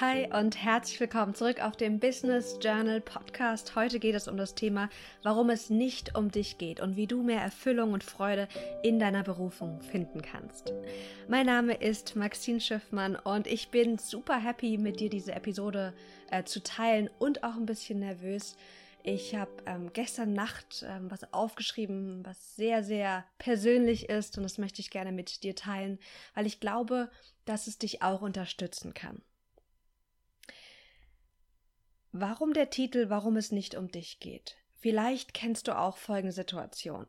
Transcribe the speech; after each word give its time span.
Hi 0.00 0.26
und 0.32 0.56
herzlich 0.56 0.98
willkommen 1.00 1.34
zurück 1.34 1.62
auf 1.62 1.76
dem 1.76 2.00
Business 2.00 2.58
Journal 2.62 3.02
Podcast. 3.02 3.76
Heute 3.76 4.00
geht 4.00 4.14
es 4.14 4.26
um 4.26 4.38
das 4.38 4.54
Thema, 4.54 4.88
warum 5.22 5.50
es 5.50 5.68
nicht 5.68 6.16
um 6.16 6.30
dich 6.30 6.56
geht 6.56 6.80
und 6.80 6.96
wie 6.96 7.06
du 7.06 7.22
mehr 7.22 7.42
Erfüllung 7.42 7.92
und 7.92 8.02
Freude 8.02 8.48
in 8.82 8.98
deiner 8.98 9.22
Berufung 9.22 9.82
finden 9.82 10.22
kannst. 10.22 10.72
Mein 11.28 11.44
Name 11.44 11.74
ist 11.74 12.16
Maxine 12.16 12.60
Schiffmann 12.60 13.16
und 13.16 13.46
ich 13.46 13.68
bin 13.68 13.98
super 13.98 14.38
happy, 14.38 14.78
mit 14.78 14.98
dir 14.98 15.10
diese 15.10 15.32
Episode 15.34 15.92
äh, 16.30 16.42
zu 16.44 16.62
teilen 16.62 17.10
und 17.18 17.44
auch 17.44 17.56
ein 17.56 17.66
bisschen 17.66 18.00
nervös. 18.00 18.56
Ich 19.02 19.34
habe 19.34 19.52
ähm, 19.66 19.92
gestern 19.92 20.32
Nacht 20.32 20.86
ähm, 20.88 21.10
was 21.10 21.34
aufgeschrieben, 21.34 22.24
was 22.24 22.56
sehr, 22.56 22.82
sehr 22.82 23.26
persönlich 23.36 24.08
ist 24.08 24.38
und 24.38 24.42
das 24.42 24.56
möchte 24.56 24.80
ich 24.80 24.90
gerne 24.90 25.12
mit 25.12 25.42
dir 25.42 25.54
teilen, 25.54 25.98
weil 26.34 26.46
ich 26.46 26.60
glaube, 26.60 27.10
dass 27.44 27.66
es 27.66 27.76
dich 27.76 28.00
auch 28.02 28.22
unterstützen 28.22 28.94
kann. 28.94 29.20
Warum 32.14 32.52
der 32.52 32.68
Titel, 32.68 33.08
warum 33.08 33.38
es 33.38 33.52
nicht 33.52 33.74
um 33.74 33.90
dich 33.90 34.20
geht? 34.20 34.58
Vielleicht 34.80 35.32
kennst 35.32 35.66
du 35.66 35.78
auch 35.78 35.96
folgende 35.96 36.34
Situation. 36.34 37.06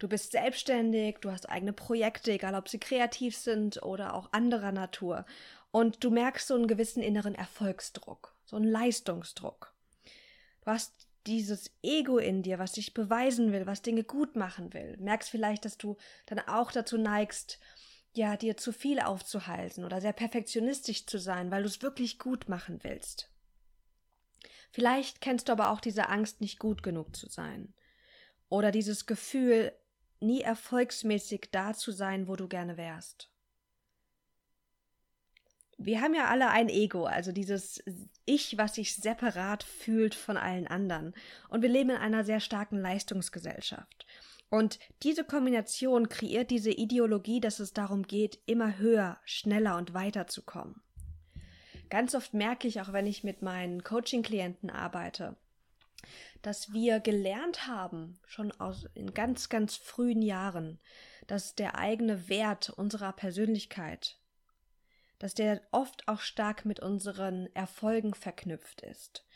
Du 0.00 0.08
bist 0.08 0.32
selbstständig, 0.32 1.18
du 1.20 1.30
hast 1.30 1.48
eigene 1.48 1.72
Projekte, 1.72 2.32
egal 2.32 2.56
ob 2.56 2.68
sie 2.68 2.80
kreativ 2.80 3.36
sind 3.36 3.82
oder 3.84 4.14
auch 4.14 4.32
anderer 4.32 4.72
Natur. 4.72 5.26
Und 5.70 6.02
du 6.02 6.10
merkst 6.10 6.48
so 6.48 6.56
einen 6.56 6.66
gewissen 6.66 7.04
inneren 7.04 7.36
Erfolgsdruck, 7.36 8.34
so 8.44 8.56
einen 8.56 8.68
Leistungsdruck. 8.68 9.72
Du 10.64 10.72
hast 10.72 11.06
dieses 11.28 11.70
Ego 11.82 12.18
in 12.18 12.42
dir, 12.42 12.58
was 12.58 12.72
dich 12.72 12.94
beweisen 12.94 13.52
will, 13.52 13.66
was 13.66 13.82
Dinge 13.82 14.02
gut 14.02 14.34
machen 14.34 14.74
will. 14.74 14.96
Merkst 14.98 15.30
vielleicht, 15.30 15.64
dass 15.64 15.78
du 15.78 15.96
dann 16.26 16.40
auch 16.40 16.72
dazu 16.72 16.98
neigst, 16.98 17.60
ja, 18.12 18.36
dir 18.36 18.56
zu 18.56 18.72
viel 18.72 18.98
aufzuhalten 18.98 19.84
oder 19.84 20.00
sehr 20.00 20.12
perfektionistisch 20.12 21.06
zu 21.06 21.20
sein, 21.20 21.52
weil 21.52 21.62
du 21.62 21.68
es 21.68 21.80
wirklich 21.80 22.18
gut 22.18 22.48
machen 22.48 22.80
willst. 22.82 23.30
Vielleicht 24.70 25.20
kennst 25.20 25.48
du 25.48 25.52
aber 25.52 25.70
auch 25.70 25.80
diese 25.80 26.08
Angst, 26.08 26.40
nicht 26.40 26.58
gut 26.58 26.82
genug 26.82 27.16
zu 27.16 27.28
sein. 27.28 27.74
Oder 28.48 28.70
dieses 28.70 29.06
Gefühl, 29.06 29.72
nie 30.20 30.40
erfolgsmäßig 30.40 31.48
da 31.50 31.74
zu 31.74 31.92
sein, 31.92 32.28
wo 32.28 32.36
du 32.36 32.48
gerne 32.48 32.76
wärst. 32.76 33.30
Wir 35.78 36.00
haben 36.00 36.14
ja 36.14 36.26
alle 36.28 36.48
ein 36.48 36.70
Ego, 36.70 37.04
also 37.04 37.32
dieses 37.32 37.82
Ich, 38.24 38.56
was 38.56 38.76
sich 38.76 38.96
separat 38.96 39.62
fühlt 39.62 40.14
von 40.14 40.38
allen 40.38 40.66
anderen. 40.66 41.14
Und 41.48 41.60
wir 41.60 41.68
leben 41.68 41.90
in 41.90 41.96
einer 41.96 42.24
sehr 42.24 42.40
starken 42.40 42.78
Leistungsgesellschaft. 42.78 44.06
Und 44.48 44.78
diese 45.02 45.24
Kombination 45.24 46.08
kreiert 46.08 46.50
diese 46.50 46.70
Ideologie, 46.70 47.40
dass 47.40 47.58
es 47.58 47.72
darum 47.72 48.04
geht, 48.04 48.38
immer 48.46 48.78
höher, 48.78 49.18
schneller 49.24 49.76
und 49.76 49.92
weiter 49.92 50.28
zu 50.28 50.42
kommen 50.42 50.80
ganz 51.90 52.14
oft 52.14 52.34
merke 52.34 52.68
ich, 52.68 52.80
auch 52.80 52.92
wenn 52.92 53.06
ich 53.06 53.24
mit 53.24 53.42
meinen 53.42 53.82
Coaching-Klienten 53.82 54.70
arbeite, 54.70 55.36
dass 56.42 56.72
wir 56.72 57.00
gelernt 57.00 57.66
haben, 57.66 58.18
schon 58.26 58.52
aus, 58.52 58.86
in 58.94 59.14
ganz, 59.14 59.48
ganz 59.48 59.76
frühen 59.76 60.22
Jahren, 60.22 60.78
dass 61.26 61.54
der 61.54 61.76
eigene 61.76 62.28
Wert 62.28 62.70
unserer 62.70 63.12
Persönlichkeit, 63.12 64.18
dass 65.18 65.34
der 65.34 65.62
oft 65.70 66.06
auch 66.08 66.20
stark 66.20 66.64
mit 66.64 66.80
unseren 66.80 67.48
Erfolgen 67.54 68.14
verknüpft 68.14 68.82
ist. 68.82 69.26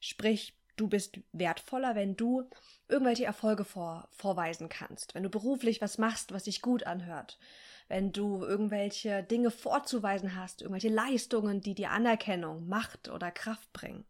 Sprich, 0.00 0.56
du 0.76 0.88
bist 0.88 1.20
wertvoller, 1.32 1.94
wenn 1.94 2.16
du 2.16 2.48
irgendwelche 2.88 3.24
Erfolge 3.24 3.64
vor, 3.64 4.08
vorweisen 4.10 4.68
kannst, 4.68 5.14
wenn 5.14 5.22
du 5.22 5.30
beruflich 5.30 5.80
was 5.80 5.98
machst, 5.98 6.32
was 6.32 6.44
sich 6.44 6.62
gut 6.62 6.84
anhört, 6.84 7.38
wenn 7.88 8.12
du 8.12 8.44
irgendwelche 8.44 9.22
Dinge 9.22 9.50
vorzuweisen 9.50 10.34
hast, 10.34 10.62
irgendwelche 10.62 10.88
Leistungen, 10.88 11.60
die 11.60 11.74
dir 11.74 11.90
Anerkennung, 11.90 12.68
Macht 12.68 13.08
oder 13.08 13.30
Kraft 13.30 13.72
bringen. 13.72 14.04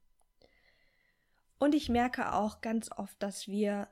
Und 1.59 1.75
ich 1.75 1.89
merke 1.89 2.33
auch 2.33 2.61
ganz 2.61 2.91
oft, 2.93 3.23
dass 3.23 3.49
wir 3.49 3.89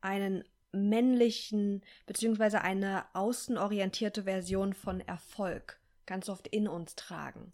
einen 0.00 0.44
männlichen 0.72 1.82
beziehungsweise 2.06 2.60
eine 2.60 3.04
außenorientierte 3.14 4.24
Version 4.24 4.74
von 4.74 5.00
Erfolg 5.00 5.80
ganz 6.06 6.28
oft 6.28 6.46
in 6.48 6.68
uns 6.68 6.94
tragen. 6.94 7.52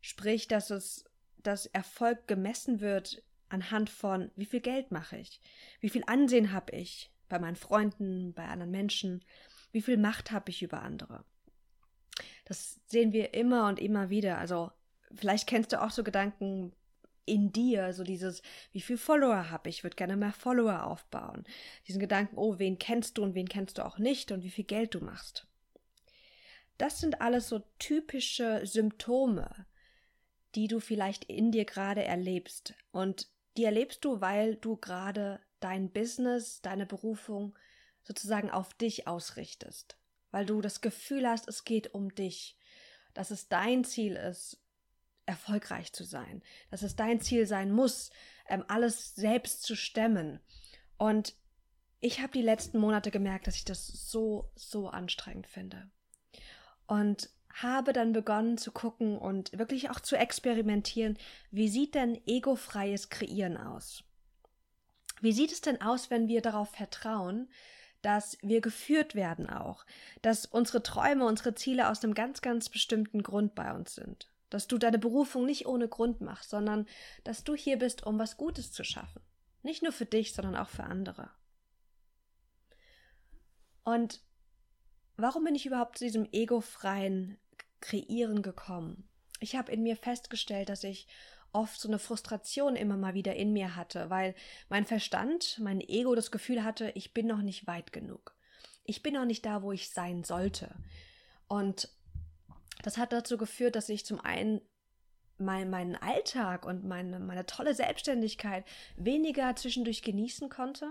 Sprich, 0.00 0.48
dass 0.48 0.70
es 0.70 1.04
dass 1.42 1.66
Erfolg 1.66 2.26
gemessen 2.26 2.80
wird 2.80 3.22
anhand 3.48 3.90
von 3.90 4.30
wie 4.36 4.44
viel 4.44 4.60
Geld 4.60 4.90
mache 4.90 5.16
ich, 5.16 5.40
wie 5.80 5.88
viel 5.88 6.04
Ansehen 6.06 6.52
habe 6.52 6.72
ich 6.72 7.10
bei 7.28 7.38
meinen 7.38 7.56
Freunden, 7.56 8.32
bei 8.34 8.44
anderen 8.46 8.70
Menschen, 8.70 9.24
wie 9.72 9.82
viel 9.82 9.96
Macht 9.96 10.30
habe 10.30 10.50
ich 10.50 10.62
über 10.62 10.82
andere? 10.82 11.24
Das 12.44 12.80
sehen 12.86 13.12
wir 13.12 13.34
immer 13.34 13.68
und 13.68 13.78
immer 13.78 14.10
wieder. 14.10 14.38
Also 14.38 14.70
vielleicht 15.14 15.46
kennst 15.46 15.72
du 15.72 15.82
auch 15.82 15.90
so 15.90 16.02
Gedanken 16.02 16.72
in 17.24 17.52
dir, 17.52 17.92
so 17.92 18.02
dieses, 18.02 18.42
wie 18.72 18.80
viel 18.80 18.98
Follower 18.98 19.50
habe 19.50 19.68
ich, 19.68 19.78
ich 19.78 19.84
würde 19.84 19.96
gerne 19.96 20.16
mehr 20.16 20.32
Follower 20.32 20.84
aufbauen. 20.84 21.44
Diesen 21.86 22.00
Gedanken, 22.00 22.36
oh, 22.36 22.58
wen 22.58 22.78
kennst 22.78 23.18
du 23.18 23.22
und 23.22 23.34
wen 23.34 23.48
kennst 23.48 23.78
du 23.78 23.86
auch 23.86 23.98
nicht 23.98 24.32
und 24.32 24.42
wie 24.42 24.50
viel 24.50 24.64
Geld 24.64 24.94
du 24.94 25.00
machst. 25.00 25.46
Das 26.76 26.98
sind 26.98 27.20
alles 27.20 27.48
so 27.48 27.60
typische 27.78 28.66
Symptome, 28.66 29.66
die 30.54 30.66
du 30.66 30.80
vielleicht 30.80 31.24
in 31.24 31.52
dir 31.52 31.64
gerade 31.64 32.02
erlebst. 32.02 32.74
Und 32.90 33.28
die 33.56 33.64
erlebst 33.64 34.04
du, 34.04 34.20
weil 34.20 34.56
du 34.56 34.76
gerade 34.76 35.40
dein 35.60 35.90
Business, 35.90 36.62
deine 36.62 36.86
Berufung 36.86 37.56
sozusagen 38.02 38.50
auf 38.50 38.74
dich 38.74 39.06
ausrichtest, 39.06 39.96
weil 40.30 40.46
du 40.46 40.60
das 40.60 40.80
Gefühl 40.80 41.28
hast, 41.28 41.48
es 41.48 41.64
geht 41.64 41.94
um 41.94 42.14
dich, 42.14 42.56
dass 43.14 43.30
es 43.30 43.48
dein 43.48 43.84
Ziel 43.84 44.16
ist, 44.16 44.58
erfolgreich 45.26 45.92
zu 45.92 46.04
sein, 46.04 46.42
dass 46.70 46.82
es 46.82 46.96
dein 46.96 47.20
Ziel 47.20 47.46
sein 47.46 47.70
muss, 47.70 48.10
ähm, 48.48 48.64
alles 48.68 49.14
selbst 49.14 49.62
zu 49.62 49.76
stemmen. 49.76 50.40
Und 50.98 51.34
ich 52.00 52.20
habe 52.20 52.32
die 52.32 52.42
letzten 52.42 52.78
Monate 52.78 53.10
gemerkt, 53.10 53.46
dass 53.46 53.56
ich 53.56 53.64
das 53.64 53.86
so, 53.86 54.50
so 54.56 54.88
anstrengend 54.88 55.46
finde. 55.46 55.90
Und 56.86 57.30
habe 57.52 57.92
dann 57.92 58.12
begonnen 58.12 58.58
zu 58.58 58.72
gucken 58.72 59.18
und 59.18 59.56
wirklich 59.58 59.90
auch 59.90 60.00
zu 60.00 60.16
experimentieren, 60.16 61.18
wie 61.50 61.68
sieht 61.68 61.94
denn 61.94 62.20
egofreies 62.26 63.08
Kreieren 63.10 63.56
aus? 63.56 64.04
Wie 65.20 65.32
sieht 65.32 65.52
es 65.52 65.60
denn 65.60 65.80
aus, 65.80 66.10
wenn 66.10 66.28
wir 66.28 66.40
darauf 66.40 66.70
vertrauen, 66.70 67.50
dass 68.02 68.38
wir 68.42 68.60
geführt 68.60 69.14
werden 69.14 69.48
auch, 69.48 69.84
dass 70.22 70.46
unsere 70.46 70.82
Träume, 70.82 71.26
unsere 71.26 71.54
Ziele 71.54 71.88
aus 71.88 72.02
einem 72.02 72.14
ganz, 72.14 72.40
ganz 72.40 72.68
bestimmten 72.68 73.22
Grund 73.22 73.54
bei 73.54 73.72
uns 73.72 73.94
sind, 73.94 74.30
dass 74.48 74.66
du 74.66 74.78
deine 74.78 74.98
Berufung 74.98 75.46
nicht 75.46 75.66
ohne 75.66 75.88
Grund 75.88 76.20
machst, 76.20 76.50
sondern 76.50 76.86
dass 77.24 77.44
du 77.44 77.54
hier 77.54 77.78
bist, 77.78 78.06
um 78.06 78.18
was 78.18 78.36
Gutes 78.36 78.72
zu 78.72 78.84
schaffen. 78.84 79.22
Nicht 79.62 79.82
nur 79.82 79.92
für 79.92 80.06
dich, 80.06 80.32
sondern 80.32 80.56
auch 80.56 80.68
für 80.68 80.84
andere. 80.84 81.30
Und 83.84 84.20
warum 85.16 85.44
bin 85.44 85.54
ich 85.54 85.66
überhaupt 85.66 85.98
zu 85.98 86.04
diesem 86.04 86.28
egofreien 86.32 87.38
Kreieren 87.80 88.42
gekommen? 88.42 89.08
Ich 89.40 89.56
habe 89.56 89.72
in 89.72 89.82
mir 89.82 89.96
festgestellt, 89.96 90.68
dass 90.68 90.84
ich 90.84 91.06
oft 91.52 91.80
so 91.80 91.88
eine 91.88 91.98
Frustration 91.98 92.76
immer 92.76 92.96
mal 92.96 93.14
wieder 93.14 93.36
in 93.36 93.52
mir 93.52 93.76
hatte, 93.76 94.10
weil 94.10 94.34
mein 94.68 94.84
Verstand, 94.84 95.58
mein 95.60 95.80
Ego 95.80 96.14
das 96.14 96.30
Gefühl 96.30 96.64
hatte, 96.64 96.92
ich 96.94 97.14
bin 97.14 97.26
noch 97.26 97.42
nicht 97.42 97.66
weit 97.66 97.92
genug. 97.92 98.34
Ich 98.84 99.02
bin 99.02 99.14
noch 99.14 99.24
nicht 99.24 99.44
da, 99.46 99.62
wo 99.62 99.72
ich 99.72 99.90
sein 99.90 100.24
sollte. 100.24 100.74
Und 101.48 101.88
das 102.82 102.96
hat 102.96 103.12
dazu 103.12 103.36
geführt, 103.36 103.76
dass 103.76 103.88
ich 103.88 104.04
zum 104.04 104.20
einen 104.20 104.60
mein, 105.38 105.70
meinen 105.70 105.96
Alltag 105.96 106.66
und 106.66 106.84
meine, 106.84 107.18
meine 107.18 107.46
tolle 107.46 107.74
Selbstständigkeit 107.74 108.64
weniger 108.96 109.56
zwischendurch 109.56 110.02
genießen 110.02 110.48
konnte 110.48 110.90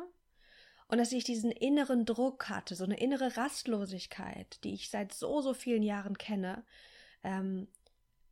und 0.88 0.98
dass 0.98 1.12
ich 1.12 1.24
diesen 1.24 1.52
inneren 1.52 2.06
Druck 2.06 2.50
hatte, 2.50 2.76
so 2.76 2.84
eine 2.84 3.00
innere 3.00 3.38
Rastlosigkeit, 3.38 4.64
die 4.64 4.74
ich 4.74 4.90
seit 4.90 5.14
so, 5.14 5.42
so 5.42 5.54
vielen 5.54 5.84
Jahren 5.84 6.18
kenne, 6.18 6.64
ähm, 7.24 7.68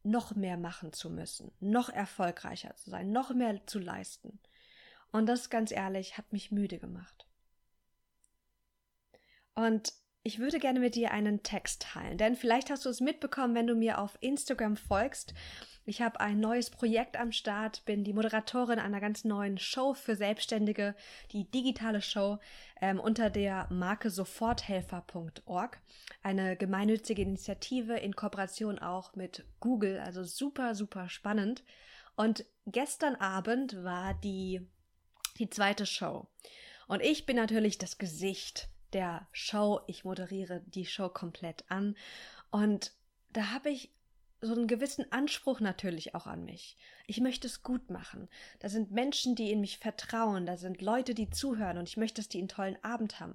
noch 0.09 0.35
mehr 0.35 0.57
machen 0.57 0.93
zu 0.93 1.09
müssen, 1.09 1.51
noch 1.59 1.89
erfolgreicher 1.89 2.75
zu 2.75 2.89
sein, 2.89 3.11
noch 3.11 3.33
mehr 3.33 3.65
zu 3.67 3.79
leisten. 3.79 4.39
Und 5.11 5.27
das, 5.27 5.49
ganz 5.49 5.71
ehrlich, 5.71 6.17
hat 6.17 6.33
mich 6.33 6.51
müde 6.51 6.79
gemacht. 6.79 7.27
Und 9.55 9.93
ich 10.23 10.39
würde 10.39 10.59
gerne 10.59 10.79
mit 10.79 10.95
dir 10.95 11.11
einen 11.11 11.41
Text 11.41 11.83
teilen, 11.83 12.17
denn 12.17 12.35
vielleicht 12.35 12.69
hast 12.69 12.85
du 12.85 12.89
es 12.89 12.99
mitbekommen, 12.99 13.55
wenn 13.55 13.67
du 13.67 13.75
mir 13.75 13.99
auf 13.99 14.17
Instagram 14.19 14.75
folgst. 14.75 15.33
Ich 15.89 16.01
habe 16.01 16.19
ein 16.19 16.41
neues 16.41 16.69
Projekt 16.69 17.15
am 17.15 17.31
Start, 17.31 17.85
bin 17.85 18.03
die 18.03 18.11
Moderatorin 18.11 18.77
einer 18.77 18.99
ganz 18.99 19.23
neuen 19.23 19.57
Show 19.57 19.93
für 19.93 20.17
Selbstständige, 20.17 20.95
die 21.31 21.49
digitale 21.49 22.01
Show 22.01 22.39
ähm, 22.81 22.99
unter 22.99 23.29
der 23.29 23.67
Marke 23.71 24.09
soforthelfer.org. 24.09 25.79
Eine 26.21 26.57
gemeinnützige 26.57 27.21
Initiative 27.21 27.93
in 27.93 28.17
Kooperation 28.17 28.79
auch 28.79 29.15
mit 29.15 29.45
Google, 29.61 29.99
also 29.99 30.25
super, 30.25 30.75
super 30.75 31.07
spannend. 31.07 31.63
Und 32.17 32.43
gestern 32.65 33.15
Abend 33.15 33.81
war 33.85 34.13
die, 34.13 34.59
die 35.39 35.49
zweite 35.49 35.85
Show. 35.85 36.27
Und 36.89 37.01
ich 37.01 37.25
bin 37.25 37.37
natürlich 37.37 37.77
das 37.77 37.97
Gesicht 37.97 38.67
der 38.91 39.25
Show. 39.31 39.79
Ich 39.87 40.03
moderiere 40.03 40.59
die 40.65 40.85
Show 40.85 41.07
komplett 41.07 41.63
an. 41.69 41.95
Und 42.51 42.91
da 43.31 43.51
habe 43.53 43.69
ich 43.69 43.93
so 44.41 44.53
einen 44.53 44.67
gewissen 44.67 45.11
Anspruch 45.11 45.59
natürlich 45.59 46.13
auch 46.15 46.27
an 46.27 46.45
mich. 46.45 46.77
Ich 47.07 47.19
möchte 47.19 47.47
es 47.47 47.63
gut 47.63 47.89
machen. 47.89 48.29
Da 48.59 48.69
sind 48.69 48.91
Menschen, 48.91 49.35
die 49.35 49.51
in 49.51 49.61
mich 49.61 49.79
vertrauen, 49.79 50.45
da 50.45 50.57
sind 50.57 50.81
Leute, 50.81 51.15
die 51.15 51.29
zuhören 51.29 51.77
und 51.77 51.89
ich 51.89 51.97
möchte, 51.97 52.21
dass 52.21 52.29
die 52.29 52.39
einen 52.39 52.47
tollen 52.47 52.83
Abend 52.83 53.19
haben. 53.19 53.31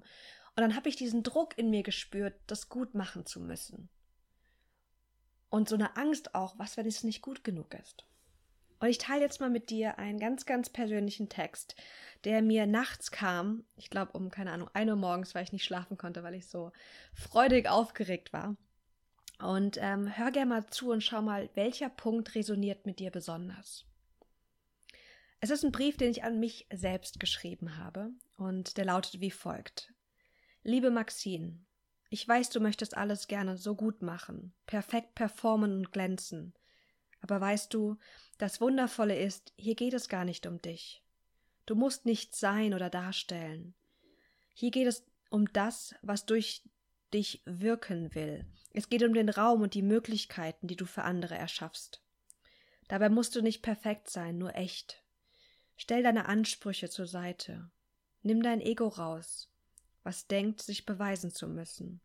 Und 0.55 0.61
dann 0.61 0.77
habe 0.77 0.89
ich 0.89 0.97
diesen 0.97 1.23
Druck 1.23 1.57
in 1.59 1.71
mir 1.71 1.83
gespürt, 1.83 2.35
das 2.47 2.69
gut 2.69 2.95
machen 2.95 3.27
zu 3.27 3.41
müssen. 3.41 3.89
Und 5.49 5.69
so 5.69 5.75
eine 5.75 5.97
Angst 5.97 6.35
auch, 6.35 6.59
was, 6.59 6.77
wenn 6.77 6.87
es 6.87 7.05
nicht 7.05 7.23
gut 7.23 7.43
genug 7.43 7.75
ist. 7.75 8.05
Und 8.83 8.89
ich 8.89 8.99
teile 8.99 9.23
jetzt 9.23 9.41
mal 9.41 9.51
mit 9.51 9.71
dir 9.71 9.99
einen 9.99 10.19
ganz, 10.19 10.45
ganz 10.45 10.69
persönlichen 10.69 11.29
Text, 11.29 11.77
der 12.25 12.43
mir 12.43 12.67
nachts 12.67 13.13
kam. 13.13 13.65
Ich 13.77 13.91
glaube, 13.91 14.13
um, 14.13 14.31
keine 14.31 14.51
Ahnung, 14.51 14.69
1 14.73 14.91
Uhr 14.91 14.97
morgens, 14.97 15.35
weil 15.35 15.45
ich 15.45 15.53
nicht 15.53 15.65
schlafen 15.65 15.97
konnte, 15.97 16.25
weil 16.25 16.35
ich 16.35 16.49
so 16.49 16.73
freudig 17.15 17.69
aufgeregt 17.69 18.33
war. 18.33 18.57
Und 19.39 19.77
ähm, 19.81 20.17
hör 20.17 20.31
gerne 20.31 20.49
mal 20.49 20.67
zu 20.67 20.91
und 20.91 21.03
schau 21.03 21.23
mal, 21.23 21.51
welcher 21.55 21.89
Punkt 21.89 22.35
resoniert 22.35 22.87
mit 22.87 22.99
dir 23.01 23.11
besonders. 23.11 23.85
Es 25.41 25.51
ist 25.51 25.65
ein 25.65 25.73
Brief, 25.73 25.97
den 25.97 26.11
ich 26.11 26.23
an 26.23 26.39
mich 26.39 26.69
selbst 26.73 27.19
geschrieben 27.19 27.77
habe 27.77 28.11
und 28.37 28.77
der 28.77 28.85
lautet 28.85 29.21
wie 29.21 29.33
folgt. 29.33 29.93
Liebe 30.63 30.93
Maxine, 30.93 31.59
ich 32.11 32.29
weiß, 32.29 32.51
du 32.51 32.61
möchtest 32.61 32.97
alles 32.97 33.27
gerne 33.27 33.57
so 33.57 33.75
gut 33.75 34.03
machen, 34.03 34.55
perfekt 34.67 35.17
performen 35.17 35.73
und 35.73 35.93
glänzen. 35.93 36.55
Aber 37.21 37.41
weißt 37.41 37.75
du, 37.75 37.97
das 38.39 38.61
Wundervolle 38.61 39.19
ist, 39.19 39.53
hier 39.57 39.75
geht 39.75 39.95
es 39.95 40.09
gar 40.09 40.25
nicht 40.25 40.47
um 40.47 40.63
dich. 40.63 41.03
Du 41.67 41.75
musst 41.75 42.07
nichts 42.07 42.39
sein 42.39 42.75
oder 42.75 42.91
darstellen. 42.91 43.75
Hier 44.55 44.71
geht 44.71 44.87
es 44.87 45.05
um 45.31 45.53
das, 45.53 45.95
was 46.03 46.27
durch 46.27 46.63
dich 47.13 47.43
wirken 47.45 48.15
will. 48.15 48.47
Es 48.73 48.89
geht 48.89 49.03
um 49.03 49.15
den 49.15 49.29
Raum 49.29 49.63
und 49.63 49.75
die 49.75 49.83
Möglichkeiten, 49.83 50.67
die 50.67 50.77
du 50.77 50.87
für 50.87 51.03
andere 51.03 51.37
erschaffst. 51.37 52.03
Dabei 52.89 53.09
musst 53.09 53.37
du 53.37 53.43
nicht 53.43 53.63
perfekt 53.63 54.11
sein, 54.11 54.39
nur 54.39 54.55
echt. 54.55 55.03
Stell 55.77 56.03
deine 56.03 56.27
Ansprüche 56.27 56.89
zur 56.89 57.07
Seite. 57.07 57.71
Nimm 58.23 58.43
dein 58.43 58.61
Ego 58.61 58.89
raus, 58.89 59.51
was 60.03 60.27
denkt, 60.27 60.63
sich 60.63 60.87
beweisen 60.87 61.31
zu 61.31 61.49
müssen. 61.49 62.01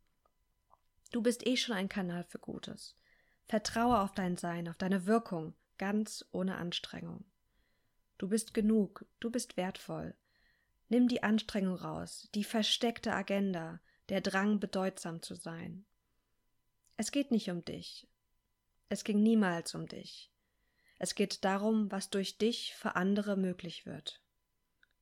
Du 1.11 1.21
bist 1.21 1.45
eh 1.45 1.57
schon 1.57 1.75
ein 1.75 1.89
Kanal 1.89 2.23
für 2.23 2.39
Gutes. 2.39 2.95
Vertraue 3.47 4.01
auf 4.01 4.13
dein 4.13 4.35
Sein, 4.35 4.67
auf 4.67 4.77
deine 4.77 5.05
Wirkung, 5.05 5.53
ganz 5.77 6.25
ohne 6.31 6.57
Anstrengung. 6.57 7.23
Du 8.17 8.27
bist 8.27 8.53
genug, 8.53 9.05
du 9.19 9.29
bist 9.29 9.57
wertvoll. 9.57 10.15
Nimm 10.89 11.07
die 11.07 11.23
Anstrengung 11.23 11.75
raus, 11.75 12.29
die 12.33 12.43
versteckte 12.43 13.13
Agenda, 13.13 13.79
der 14.09 14.21
Drang, 14.21 14.59
bedeutsam 14.59 15.21
zu 15.21 15.35
sein. 15.35 15.85
Es 16.95 17.11
geht 17.11 17.31
nicht 17.31 17.49
um 17.49 17.63
dich. 17.63 18.07
Es 18.89 19.03
ging 19.03 19.21
niemals 19.21 19.75
um 19.75 19.87
dich. 19.87 20.31
Es 20.99 21.13
geht 21.13 21.43
darum, 21.45 21.91
was 21.91 22.09
durch 22.09 22.37
dich 22.37 22.73
für 22.75 22.95
andere 22.95 23.37
möglich 23.37 23.85
wird. 23.85 24.21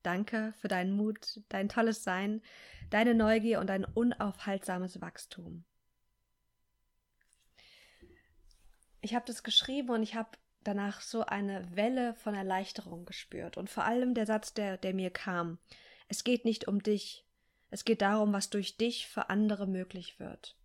Danke 0.03 0.53
für 0.57 0.67
deinen 0.67 0.91
Mut, 0.91 1.41
dein 1.49 1.69
tolles 1.69 2.03
Sein, 2.03 2.41
deine 2.89 3.15
Neugier 3.15 3.59
und 3.59 3.67
dein 3.67 3.85
unaufhaltsames 3.85 5.01
Wachstum. 5.01 5.65
Ich 9.01 9.15
habe 9.15 9.25
das 9.25 9.43
geschrieben 9.43 9.89
und 9.91 10.03
ich 10.03 10.15
habe 10.15 10.29
danach 10.63 11.01
so 11.01 11.25
eine 11.25 11.75
Welle 11.75 12.15
von 12.15 12.35
Erleichterung 12.35 13.05
gespürt. 13.05 13.55
Und 13.55 13.69
vor 13.69 13.85
allem 13.85 14.13
der 14.13 14.25
Satz, 14.25 14.53
der, 14.53 14.77
der 14.77 14.93
mir 14.93 15.11
kam. 15.11 15.59
Es 16.07 16.23
geht 16.23 16.43
nicht 16.43 16.67
um 16.67 16.83
dich. 16.83 17.24
Es 17.75 17.83
geht 17.83 18.01
darum, 18.01 18.31
was 18.31 18.49
durch 18.49 18.77
dich 18.77 19.05
für 19.05 19.29
andere 19.29 19.67
möglich 19.67 20.17
wird. 20.17 20.55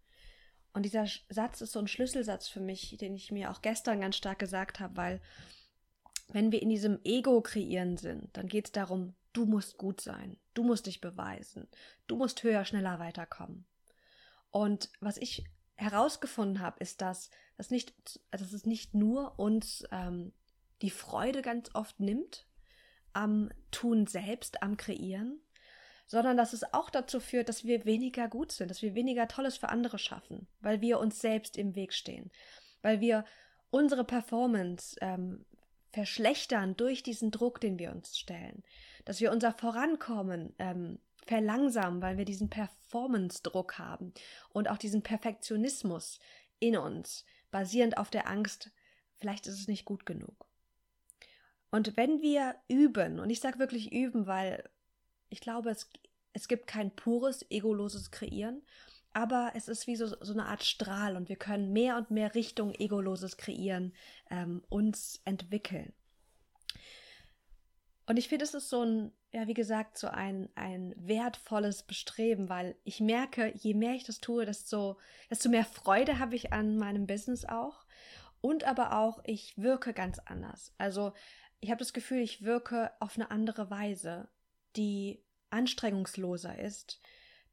Und 0.72 0.84
dieser 0.84 1.06
Satz 1.28 1.60
ist 1.60 1.72
so 1.72 1.80
ein 1.80 1.88
Schlüsselsatz 1.88 2.46
für 2.46 2.60
mich, 2.60 2.96
den 3.00 3.16
ich 3.16 3.32
mir 3.32 3.50
auch 3.50 3.62
gestern 3.62 4.00
ganz 4.00 4.14
stark 4.14 4.38
gesagt 4.38 4.78
habe, 4.78 4.96
weil 4.96 5.20
wenn 6.28 6.52
wir 6.52 6.62
in 6.62 6.68
diesem 6.68 7.00
Ego 7.02 7.40
kreieren 7.40 7.96
sind, 7.96 8.28
dann 8.36 8.46
geht 8.46 8.66
es 8.66 8.70
darum, 8.70 9.16
du 9.32 9.44
musst 9.44 9.76
gut 9.76 10.00
sein, 10.00 10.36
du 10.54 10.62
musst 10.62 10.86
dich 10.86 11.00
beweisen, 11.00 11.66
du 12.06 12.14
musst 12.14 12.44
höher, 12.44 12.64
schneller 12.64 13.00
weiterkommen. 13.00 13.66
Und 14.52 14.88
was 15.00 15.16
ich 15.16 15.42
herausgefunden 15.74 16.60
habe, 16.60 16.78
ist, 16.78 17.00
dass, 17.00 17.30
das 17.56 17.70
nicht, 17.70 17.92
dass 18.30 18.52
es 18.52 18.66
nicht 18.66 18.94
nur 18.94 19.36
uns 19.36 19.82
ähm, 19.90 20.32
die 20.80 20.90
Freude 20.90 21.42
ganz 21.42 21.74
oft 21.74 21.98
nimmt 21.98 22.46
am 23.12 23.50
Tun 23.72 24.06
selbst, 24.06 24.62
am 24.62 24.76
Kreieren, 24.76 25.40
sondern 26.10 26.36
dass 26.36 26.52
es 26.52 26.74
auch 26.74 26.90
dazu 26.90 27.20
führt, 27.20 27.48
dass 27.48 27.62
wir 27.62 27.84
weniger 27.84 28.26
gut 28.26 28.50
sind, 28.50 28.68
dass 28.68 28.82
wir 28.82 28.96
weniger 28.96 29.28
Tolles 29.28 29.58
für 29.58 29.68
andere 29.68 29.96
schaffen, 29.96 30.48
weil 30.60 30.80
wir 30.80 30.98
uns 30.98 31.20
selbst 31.20 31.56
im 31.56 31.76
Weg 31.76 31.92
stehen, 31.92 32.32
weil 32.82 33.00
wir 33.00 33.24
unsere 33.70 34.02
Performance 34.02 34.96
ähm, 35.02 35.46
verschlechtern 35.92 36.76
durch 36.76 37.04
diesen 37.04 37.30
Druck, 37.30 37.60
den 37.60 37.78
wir 37.78 37.92
uns 37.92 38.18
stellen, 38.18 38.64
dass 39.04 39.20
wir 39.20 39.30
unser 39.30 39.52
Vorankommen 39.52 40.52
ähm, 40.58 40.98
verlangsamen, 41.28 42.02
weil 42.02 42.18
wir 42.18 42.24
diesen 42.24 42.50
Performance-Druck 42.50 43.78
haben 43.78 44.12
und 44.52 44.68
auch 44.68 44.78
diesen 44.78 45.02
Perfektionismus 45.02 46.18
in 46.58 46.76
uns, 46.76 47.24
basierend 47.52 47.98
auf 47.98 48.10
der 48.10 48.28
Angst, 48.28 48.72
vielleicht 49.14 49.46
ist 49.46 49.60
es 49.60 49.68
nicht 49.68 49.84
gut 49.84 50.06
genug. 50.06 50.48
Und 51.70 51.96
wenn 51.96 52.20
wir 52.20 52.56
üben, 52.66 53.20
und 53.20 53.30
ich 53.30 53.38
sage 53.38 53.60
wirklich 53.60 53.92
üben, 53.92 54.26
weil 54.26 54.68
ich 55.30 55.40
glaube, 55.40 55.70
es, 55.70 55.90
es 56.32 56.48
gibt 56.48 56.66
kein 56.66 56.94
pures, 56.94 57.46
egoloses 57.50 58.10
Kreieren, 58.10 58.62
aber 59.12 59.52
es 59.54 59.68
ist 59.68 59.86
wie 59.86 59.96
so, 59.96 60.06
so 60.06 60.32
eine 60.32 60.46
Art 60.46 60.62
Strahl 60.62 61.16
und 61.16 61.28
wir 61.28 61.36
können 61.36 61.72
mehr 61.72 61.96
und 61.96 62.10
mehr 62.10 62.34
Richtung 62.34 62.72
egoloses 62.74 63.36
Kreieren 63.36 63.92
ähm, 64.30 64.62
uns 64.68 65.20
entwickeln. 65.24 65.92
Und 68.06 68.16
ich 68.16 68.28
finde, 68.28 68.44
es 68.44 68.54
ist 68.54 68.68
so 68.68 68.82
ein, 68.82 69.12
ja, 69.32 69.46
wie 69.46 69.54
gesagt, 69.54 69.96
so 69.96 70.08
ein, 70.08 70.48
ein 70.56 70.94
wertvolles 70.96 71.84
Bestreben, 71.84 72.48
weil 72.48 72.74
ich 72.82 73.00
merke, 73.00 73.52
je 73.56 73.74
mehr 73.74 73.94
ich 73.94 74.02
das 74.02 74.20
tue, 74.20 74.44
desto, 74.44 74.98
desto 75.30 75.48
mehr 75.48 75.64
Freude 75.64 76.18
habe 76.18 76.34
ich 76.34 76.52
an 76.52 76.76
meinem 76.76 77.06
Business 77.06 77.44
auch. 77.44 77.84
Und 78.40 78.64
aber 78.64 78.96
auch, 78.98 79.20
ich 79.24 79.56
wirke 79.58 79.92
ganz 79.92 80.18
anders. 80.18 80.74
Also, 80.78 81.12
ich 81.60 81.70
habe 81.70 81.78
das 81.78 81.92
Gefühl, 81.92 82.18
ich 82.20 82.42
wirke 82.42 82.90
auf 83.00 83.16
eine 83.16 83.30
andere 83.30 83.70
Weise 83.70 84.28
die 84.76 85.22
anstrengungsloser 85.50 86.58
ist, 86.58 87.00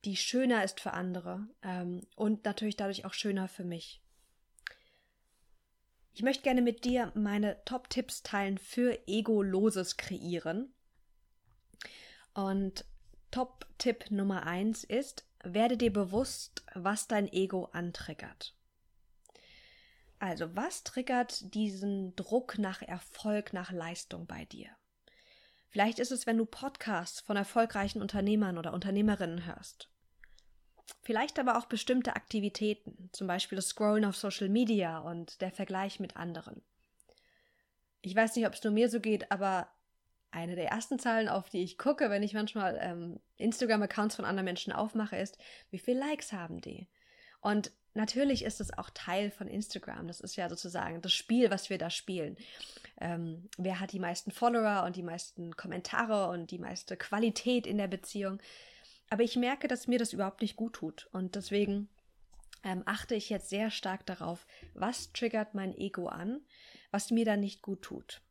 die 0.06 0.16
schöner 0.16 0.64
ist 0.64 0.80
für 0.80 0.94
andere 0.94 1.48
ähm, 1.64 2.06
und 2.16 2.46
natürlich 2.46 2.78
dadurch 2.78 3.06
auch 3.06 3.14
schöner 3.14 3.48
für 3.48 3.64
mich. 3.64 4.02
Ich 6.14 6.24
möchte 6.24 6.44
gerne 6.44 6.62
mit 6.62 6.84
dir 6.84 7.12
meine 7.14 7.64
Top-Tipps 7.66 8.24
teilen 8.24 8.58
für 8.58 9.08
egoloses 9.08 9.98
Kreieren. 9.98 10.74
Und 12.34 12.86
Top-Tipp 13.30 14.10
Nummer 14.10 14.48
eins 14.48 14.84
ist, 14.84 15.28
werde 15.44 15.78
dir 15.78 15.94
bewusst, 15.94 16.64
was 16.74 17.08
dein 17.08 17.32
Ego 17.32 17.66
antriggert. 17.66 18.56
Also, 20.20 20.56
was 20.56 20.84
triggert 20.84 21.54
diesen 21.54 22.16
Druck 22.16 22.58
nach 22.58 22.82
Erfolg, 22.82 23.54
nach 23.54 23.72
Leistung 23.72 24.26
bei 24.26 24.46
dir? 24.46 24.70
Vielleicht 25.78 26.00
ist 26.00 26.12
es, 26.12 26.26
wenn 26.26 26.40
du 26.40 26.46
Podcasts 26.48 27.20
von 27.20 27.38
erfolgreichen 27.38 28.02
Unternehmern 28.02 28.58
oder 28.58 28.74
Unternehmerinnen 28.74 29.46
hörst. 29.46 29.92
Vielleicht 31.04 31.38
aber 31.38 31.56
auch 31.56 31.68
bestimmte 31.68 32.16
Aktivitäten, 32.16 33.12
zum 33.14 33.28
Beispiel 33.28 33.58
das 33.58 33.68
Scrollen 33.68 34.04
auf 34.04 34.16
Social 34.18 34.50
Media 34.50 34.98
und 34.98 35.40
der 35.40 35.52
Vergleich 35.52 36.00
mit 36.00 36.18
anderen. 36.18 36.64
Ich 38.02 38.16
weiß 38.16 38.36
nicht, 38.36 38.48
ob 38.48 38.54
es 38.54 38.64
nur 38.64 38.74
mir 38.74 38.90
so 38.90 39.00
geht, 39.00 39.32
aber 39.32 39.70
eine 40.32 40.56
der 40.56 40.70
ersten 40.70 40.98
Zahlen, 40.98 41.30
auf 41.30 41.48
die 41.52 41.62
ich 41.62 41.78
gucke, 41.78 42.10
wenn 42.10 42.24
ich 42.24 42.34
manchmal 42.34 42.80
ähm, 42.82 43.20
Instagram-Accounts 43.36 44.16
von 44.16 44.26
anderen 44.26 44.46
Menschen 44.46 44.74
aufmache, 44.74 45.18
ist, 45.18 45.38
wie 45.70 45.78
viele 45.78 46.00
Likes 46.00 46.34
haben 46.34 46.60
die? 46.60 46.90
Und 47.40 47.72
natürlich 47.98 48.44
ist 48.44 48.62
es 48.62 48.78
auch 48.78 48.90
Teil 48.92 49.30
von 49.32 49.48
Instagram. 49.48 50.08
Das 50.08 50.22
ist 50.22 50.38
ja 50.38 50.48
sozusagen 50.50 51.02
das 51.02 51.14
Spiel, 51.14 51.52
was 51.52 51.70
wir 51.70 51.78
da 51.78 51.90
spielen. 51.90 52.38
Ähm, 53.00 53.50
wer 53.58 53.80
hat 53.80 53.92
die 53.92 54.00
meisten 54.00 54.32
Follower 54.32 54.84
und 54.86 54.96
die 54.96 55.04
meisten 55.04 55.56
Kommentare 55.58 56.30
und 56.30 56.52
die 56.52 56.60
meiste 56.60 56.96
Qualität 56.96 57.68
in 57.68 57.78
der 57.78 57.88
Beziehung? 57.88 58.40
Aber 59.10 59.24
ich 59.24 59.36
merke, 59.36 59.68
dass 59.68 59.88
mir 59.88 60.00
das 60.00 60.14
überhaupt 60.14 60.42
nicht 60.42 60.56
gut 60.56 60.74
tut. 60.74 61.10
Und 61.12 61.36
deswegen 61.36 61.90
ähm, 62.64 62.84
achte 62.86 63.16
ich 63.16 63.30
jetzt 63.30 63.50
sehr 63.50 63.72
stark 63.72 64.06
darauf, 64.06 64.46
was 64.74 65.12
triggert 65.12 65.54
mein 65.54 65.76
Ego 65.78 66.08
an, 66.08 66.42
was 66.92 67.12
mir 67.12 67.26
dann 67.26 67.42
nicht 67.42 67.62
gut 67.62 67.82
tut. 67.82 68.22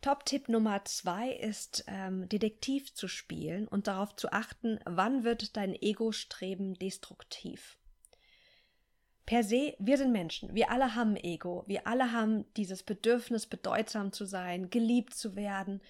Top-Tipp 0.00 0.48
Nummer 0.48 0.82
zwei 0.86 1.30
ist, 1.30 1.84
ähm, 1.86 2.26
Detektiv 2.28 2.94
zu 2.94 3.06
spielen 3.06 3.68
und 3.68 3.86
darauf 3.86 4.16
zu 4.16 4.32
achten, 4.32 4.80
wann 4.86 5.24
wird 5.24 5.56
dein 5.58 5.74
Ego-Streben 5.74 6.74
destruktiv. 6.74 7.76
Per 9.30 9.44
se, 9.44 9.76
wir 9.78 9.96
sind 9.96 10.10
Menschen, 10.10 10.56
wir 10.56 10.72
alle 10.72 10.96
haben 10.96 11.14
Ego, 11.14 11.62
wir 11.68 11.86
alle 11.86 12.10
haben 12.10 12.52
dieses 12.56 12.82
Bedürfnis, 12.82 13.46
bedeutsam 13.46 14.10
zu 14.10 14.24
sein, 14.24 14.70
geliebt 14.70 15.14
zu 15.14 15.36
werden 15.36 15.80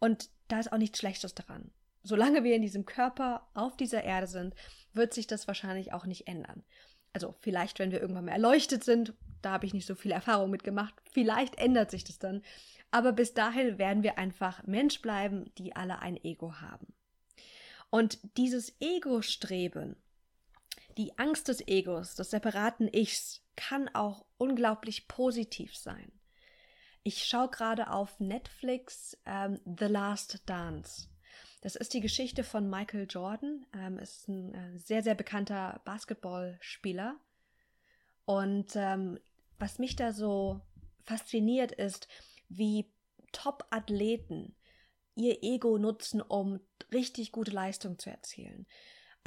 und 0.00 0.30
da 0.48 0.58
ist 0.58 0.72
auch 0.72 0.78
nichts 0.78 0.98
Schlechtes 0.98 1.32
daran. 1.32 1.70
Solange 2.02 2.42
wir 2.42 2.56
in 2.56 2.62
diesem 2.62 2.86
Körper 2.86 3.46
auf 3.54 3.76
dieser 3.76 4.02
Erde 4.02 4.26
sind, 4.26 4.56
wird 4.94 5.14
sich 5.14 5.28
das 5.28 5.46
wahrscheinlich 5.46 5.92
auch 5.92 6.06
nicht 6.06 6.26
ändern. 6.26 6.64
Also 7.12 7.36
vielleicht, 7.38 7.78
wenn 7.78 7.92
wir 7.92 8.00
irgendwann 8.00 8.24
mal 8.24 8.32
erleuchtet 8.32 8.82
sind, 8.82 9.14
da 9.42 9.52
habe 9.52 9.66
ich 9.66 9.74
nicht 9.74 9.86
so 9.86 9.94
viel 9.94 10.10
Erfahrung 10.10 10.50
mitgemacht, 10.50 10.94
vielleicht 11.12 11.56
ändert 11.56 11.92
sich 11.92 12.02
das 12.02 12.18
dann. 12.18 12.42
Aber 12.90 13.12
bis 13.12 13.32
dahin 13.32 13.78
werden 13.78 14.02
wir 14.02 14.18
einfach 14.18 14.66
Mensch 14.66 15.00
bleiben, 15.02 15.52
die 15.56 15.76
alle 15.76 16.00
ein 16.00 16.16
Ego 16.16 16.54
haben. 16.54 16.92
Und 17.90 18.18
dieses 18.36 18.74
Ego-Streben, 18.80 19.94
die 20.96 21.18
Angst 21.18 21.48
des 21.48 21.66
Egos, 21.66 22.14
des 22.14 22.30
separaten 22.30 22.88
Ichs, 22.92 23.42
kann 23.56 23.88
auch 23.88 24.24
unglaublich 24.36 25.08
positiv 25.08 25.76
sein. 25.76 26.12
Ich 27.02 27.24
schaue 27.24 27.48
gerade 27.48 27.90
auf 27.90 28.20
Netflix 28.20 29.16
ähm, 29.24 29.60
The 29.64 29.86
Last 29.86 30.42
Dance. 30.46 31.08
Das 31.60 31.74
ist 31.74 31.94
die 31.94 32.00
Geschichte 32.00 32.44
von 32.44 32.68
Michael 32.68 33.06
Jordan. 33.08 33.66
Ähm, 33.74 33.98
ist 33.98 34.28
ein 34.28 34.54
äh, 34.54 34.78
sehr, 34.78 35.02
sehr 35.02 35.14
bekannter 35.14 35.80
Basketballspieler. 35.84 37.16
Und 38.24 38.76
ähm, 38.76 39.18
was 39.58 39.78
mich 39.78 39.96
da 39.96 40.12
so 40.12 40.60
fasziniert 41.04 41.72
ist, 41.72 42.08
wie 42.48 42.92
Top-Athleten 43.32 44.54
ihr 45.14 45.42
Ego 45.42 45.78
nutzen, 45.78 46.20
um 46.20 46.60
richtig 46.92 47.32
gute 47.32 47.50
Leistung 47.50 47.98
zu 47.98 48.10
erzielen. 48.10 48.66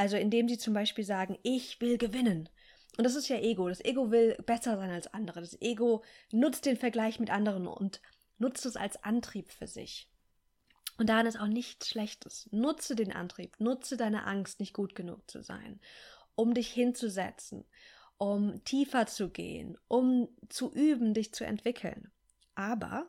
Also 0.01 0.17
indem 0.17 0.50
sie 0.50 0.58
zum 0.58 0.74
Beispiel 0.74 1.03
sagen, 1.03 1.38
ich 1.43 1.79
will 1.79 2.00
gewinnen. 2.00 2.50
Und 2.98 3.03
das 3.03 3.13
ist 3.13 3.29
ja 3.29 3.38
Ego. 3.38 3.70
Das 3.70 3.86
Ego 3.86 4.10
will 4.10 4.36
besser 4.48 4.75
sein 4.75 4.89
als 4.89 5.05
andere. 5.13 5.41
Das 5.41 5.62
Ego 5.62 6.03
nutzt 6.31 6.65
den 6.65 6.75
Vergleich 6.75 7.20
mit 7.20 7.29
anderen 7.29 7.67
und 7.67 8.01
nutzt 8.39 8.65
es 8.65 8.75
als 8.75 9.03
Antrieb 9.03 9.51
für 9.51 9.67
sich. 9.67 10.10
Und 10.98 11.08
daran 11.08 11.27
ist 11.27 11.39
auch 11.39 11.46
nichts 11.46 11.88
Schlechtes. 11.88 12.50
Nutze 12.51 12.96
den 12.96 13.12
Antrieb, 13.12 13.60
nutze 13.60 13.96
deine 13.96 14.25
Angst, 14.25 14.60
nicht 14.60 14.74
gut 14.74 14.96
genug 14.96 15.29
zu 15.29 15.43
sein, 15.43 15.79
um 16.34 16.55
dich 16.55 16.72
hinzusetzen, 16.72 17.63
um 18.17 18.63
tiefer 18.63 19.05
zu 19.05 19.29
gehen, 19.29 19.77
um 19.88 20.29
zu 20.50 20.74
üben, 20.74 21.13
dich 21.13 21.31
zu 21.31 21.46
entwickeln. 21.46 22.10
Aber 22.55 23.08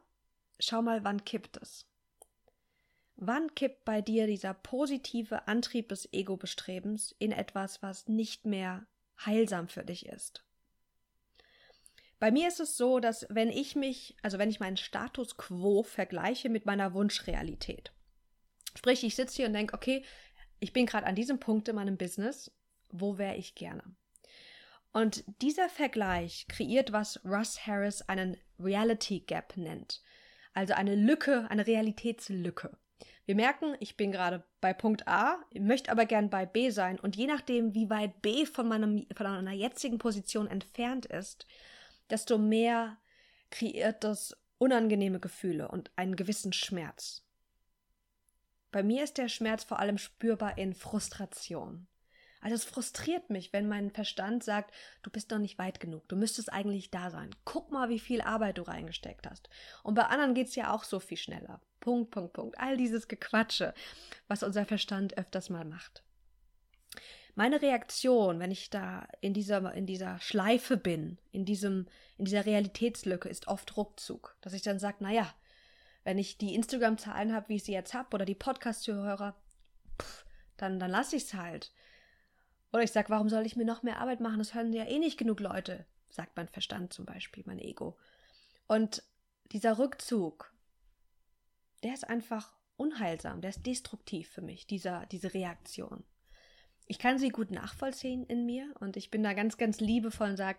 schau 0.61 0.82
mal, 0.82 1.04
wann 1.04 1.25
kippt 1.25 1.56
es? 1.56 1.87
Wann 3.16 3.54
kippt 3.54 3.85
bei 3.85 4.00
dir 4.00 4.26
dieser 4.26 4.54
positive 4.54 5.47
Antrieb 5.47 5.88
des 5.88 6.12
Ego-Bestrebens 6.12 7.14
in 7.19 7.33
etwas, 7.33 7.83
was 7.83 8.09
nicht 8.09 8.47
mehr 8.47 8.87
heilsam 9.26 9.69
für 9.69 9.85
dich 9.85 10.07
ist. 10.07 10.45
Bei 12.19 12.31
mir 12.31 12.49
ist 12.49 12.61
es 12.61 12.76
so, 12.76 13.00
dass 13.00 13.26
wenn 13.31 13.50
ich 13.50 13.75
mich, 13.75 14.16
also 14.23 14.38
wenn 14.38 14.50
ich 14.50 14.61
meinen 14.61 14.76
Status 14.76 15.37
quo 15.37 15.83
vergleiche 15.83 16.49
mit 16.49 16.66
meiner 16.66 16.95
Wunschrealität, 16.95 17.92
sprich, 18.76 19.02
ich 19.02 19.16
sitze 19.16 19.37
hier 19.37 19.47
und 19.47 19.54
denke, 19.54 19.75
okay, 19.75 20.04
ich 20.61 20.73
bin 20.73 20.87
gerade 20.87 21.07
an 21.07 21.16
diesem 21.16 21.40
Punkt 21.40 21.69
in 21.69 21.75
meinem 21.75 21.97
Business, 21.97 22.52
wo 22.90 23.19
wäre 23.19 23.37
ich 23.37 23.57
gerne? 23.57 23.83
Und 24.92 25.25
dieser 25.40 25.69
Vergleich 25.69 26.47
kreiert, 26.49 26.92
was 26.92 27.25
Russ 27.25 27.66
Harris 27.66 28.02
einen 28.02 28.37
Reality 28.61 29.21
Gap 29.21 29.57
nennt. 29.57 30.02
Also 30.52 30.75
eine 30.75 30.95
Lücke, 30.95 31.50
eine 31.50 31.66
Realitätslücke. 31.66 32.76
Wir 33.25 33.35
merken, 33.35 33.76
ich 33.80 33.97
bin 33.97 34.12
gerade 34.12 34.44
bei 34.61 34.73
Punkt 34.73 35.06
A, 35.06 35.38
möchte 35.59 35.90
aber 35.90 36.06
gern 36.06 36.30
bei 36.30 36.47
B 36.47 36.71
sein 36.71 36.99
und 36.99 37.16
je 37.16 37.26
nachdem, 37.26 37.75
wie 37.75 37.90
weit 37.90 38.23
B 38.23 38.47
von, 38.47 38.68
meinem, 38.68 39.06
von 39.14 39.26
meiner 39.26 39.52
jetzigen 39.52 39.99
Position 39.99 40.47
entfernt 40.47 41.06
ist, 41.06 41.47
desto 42.11 42.38
mehr 42.38 42.99
kreiert 43.50 44.04
das 44.04 44.37
unangenehme 44.59 45.21
Gefühle 45.21 45.68
und 45.68 45.90
einen 45.97 46.16
gewissen 46.16 46.52
Schmerz. 46.52 47.25
Bei 48.71 48.82
mir 48.82 49.04
ist 49.04 49.18
der 49.18 49.28
Schmerz 49.28 49.64
vor 49.64 49.78
allem 49.78 49.99
spürbar 49.99 50.56
in 50.56 50.75
Frustration. 50.75 51.87
Also 52.42 52.56
es 52.56 52.64
frustriert 52.64 53.30
mich, 53.30 53.52
wenn 53.52 53.68
mein 53.68 53.90
Verstand 53.90 54.42
sagt, 54.42 54.75
du 55.02 55.11
bist 55.11 55.30
noch 55.30 55.38
nicht 55.38 55.58
weit 55.58 55.78
genug, 55.78 56.08
du 56.08 56.16
müsstest 56.16 56.52
eigentlich 56.52 56.90
da 56.90 57.11
sein. 57.11 57.30
Guck 57.44 57.70
mal, 57.70 57.88
wie 57.88 58.00
viel 58.00 58.20
Arbeit 58.20 58.58
du 58.58 58.62
reingesteckt 58.62 59.30
hast. 59.30 59.49
Und 59.84 59.94
bei 59.94 60.04
anderen 60.04 60.34
geht 60.34 60.49
es 60.49 60.56
ja 60.56 60.75
auch 60.75 60.82
so 60.82 60.99
viel 60.99 61.16
schneller. 61.16 61.61
Punkt, 61.78 62.11
Punkt, 62.11 62.32
Punkt. 62.32 62.58
All 62.58 62.76
dieses 62.76 63.06
Gequatsche, 63.06 63.72
was 64.26 64.42
unser 64.42 64.66
Verstand 64.66 65.16
öfters 65.16 65.50
mal 65.50 65.64
macht. 65.64 66.02
Meine 67.34 67.62
Reaktion, 67.62 68.40
wenn 68.40 68.50
ich 68.50 68.70
da 68.70 69.06
in 69.20 69.32
dieser, 69.32 69.72
in 69.72 69.87
dieser 69.87 70.18
Schleife 70.20 70.76
bin, 70.76 71.18
in, 71.30 71.44
diesem, 71.44 71.87
in 72.18 72.25
dieser 72.25 72.44
Realitätslücke, 72.44 73.28
ist 73.28 73.46
oft 73.46 73.76
Ruckzug. 73.76 74.37
Dass 74.42 74.52
ich 74.52 74.62
dann 74.62 74.80
sage, 74.80 74.99
naja, 75.00 75.32
wenn 76.04 76.18
ich 76.18 76.38
die 76.38 76.54
Instagram-Zahlen 76.56 77.32
habe, 77.32 77.49
wie 77.49 77.56
ich 77.56 77.64
sie 77.64 77.72
jetzt 77.72 77.94
habe, 77.94 78.14
oder 78.14 78.25
die 78.25 78.34
Podcast-Zuhörer, 78.34 79.37
dann, 80.56 80.80
dann 80.80 80.90
lasse 80.90 81.16
ich 81.16 81.22
es 81.22 81.34
halt. 81.34 81.72
Oder 82.73 82.83
ich 82.83 82.93
sage, 82.93 83.11
warum 83.11 83.29
soll 83.29 83.45
ich 83.45 83.57
mir 83.57 83.67
noch 83.67 83.83
mehr 83.83 83.99
Arbeit 84.00 84.21
machen? 84.21 84.38
Das 84.38 84.55
hören 84.55 84.73
ja 84.73 84.85
eh 84.85 84.99
nicht 84.99 85.19
genug 85.19 85.41
Leute, 85.41 85.85
sagt 86.09 86.37
mein 86.37 86.49
Verstand 86.49 86.93
zum 86.93 87.05
Beispiel, 87.05 87.45
mein 87.47 87.59
Ego. 87.59 87.99
Und 88.67 89.02
dieser 89.52 89.79
Rückzug, 89.79 90.52
der 91.83 91.93
ist 91.93 92.09
einfach 92.09 92.55
unheilsam, 92.76 93.43
der 93.43 93.50
ist 93.50 93.67
destruktiv 93.67 94.31
für 94.31 94.41
mich, 94.41 94.67
dieser, 94.67 95.07
diese 95.07 95.35
Reaktion. 95.35 96.05
Ich 96.87 96.99
kann 96.99 97.19
sie 97.19 97.29
gut 97.29 97.50
nachvollziehen 97.50 98.25
in 98.25 98.47
mir 98.47 98.75
und 98.81 98.97
ich 98.97 99.11
bin 99.11 99.23
da 99.23 99.35
ganz, 99.35 99.59
ganz 99.59 99.81
liebevoll 99.81 100.31
und 100.31 100.37
sage, 100.37 100.59